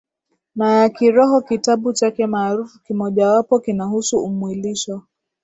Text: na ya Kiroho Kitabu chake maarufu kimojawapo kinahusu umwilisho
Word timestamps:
na 0.55 0.71
ya 0.75 0.89
Kiroho 0.89 1.41
Kitabu 1.41 1.93
chake 1.93 2.27
maarufu 2.27 2.79
kimojawapo 2.83 3.59
kinahusu 3.59 4.19
umwilisho 4.19 5.01